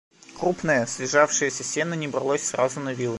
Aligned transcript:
Крупное, 0.39 0.87
слежавшееся 0.87 1.63
сено 1.63 1.93
не 1.93 2.07
бралось 2.07 2.41
сразу 2.47 2.79
на 2.79 2.91
вилы. 2.91 3.09